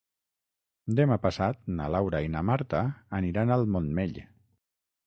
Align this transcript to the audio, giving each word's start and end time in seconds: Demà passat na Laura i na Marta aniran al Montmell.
Demà 0.99 1.17
passat 1.25 1.61
na 1.81 1.91
Laura 1.97 2.23
i 2.29 2.33
na 2.37 2.45
Marta 2.49 2.83
aniran 3.21 3.57
al 3.59 3.69
Montmell. 3.77 4.21